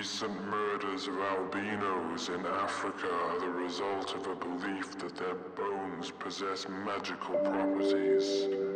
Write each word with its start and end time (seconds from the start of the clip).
recent 0.00 0.46
murders 0.46 1.08
of 1.08 1.14
albinos 1.18 2.30
in 2.30 2.46
Africa 2.46 3.06
are 3.06 3.38
the 3.38 3.50
result 3.50 4.14
of 4.14 4.26
a 4.28 4.34
belief 4.34 4.98
that 4.98 5.14
their 5.14 5.34
bones 5.34 6.10
possess 6.18 6.66
magical 6.86 7.36
properties. 7.40 8.69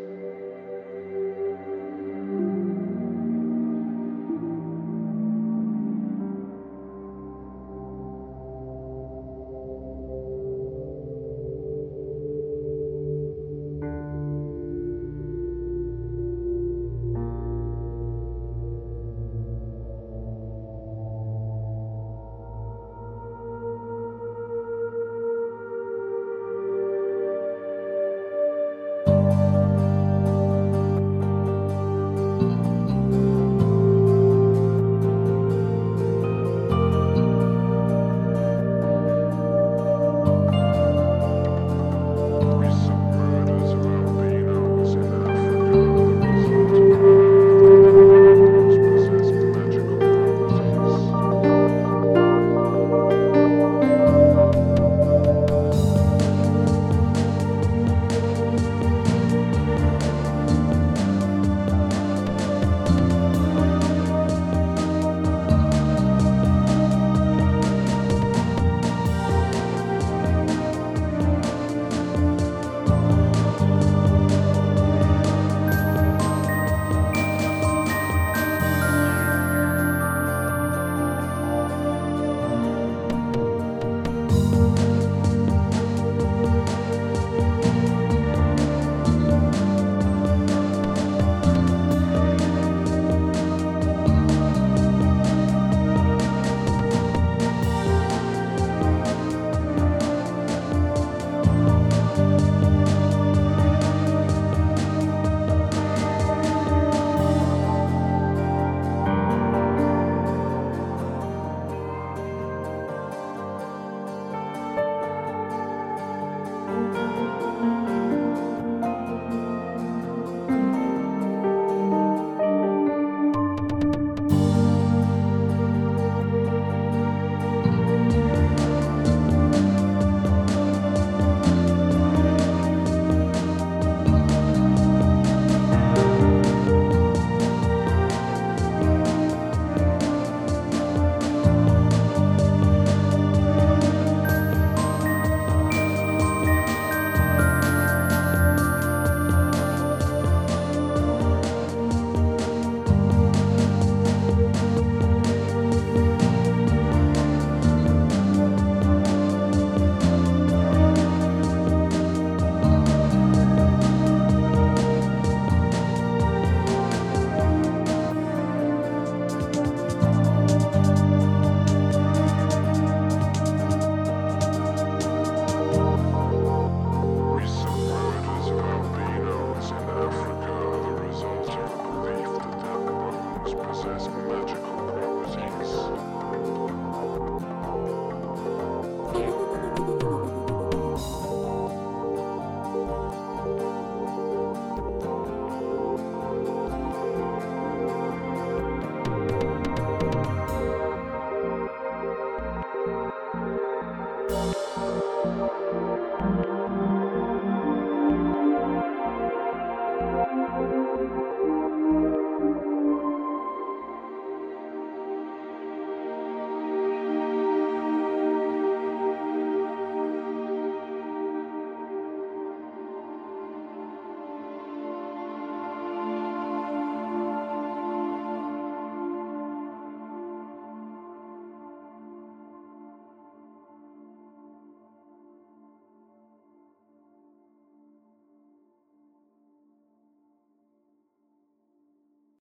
ask 183.86 184.10
me 184.10 184.22
about 184.24 184.53